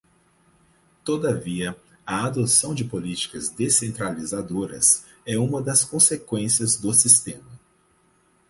Todavia, 1.03 1.77
a 2.07 2.25
adoção 2.25 2.73
de 2.73 2.83
políticas 2.83 3.49
descentralizadoras 3.49 5.05
é 5.27 5.37
uma 5.37 5.61
das 5.61 5.83
consequências 5.85 6.75
do 6.75 6.91
sistema 6.91 7.59